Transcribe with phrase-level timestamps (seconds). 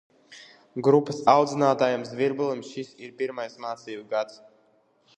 [0.87, 4.43] Grupas audzinātājam Zvirbulim šis ir pirmais mācību gads.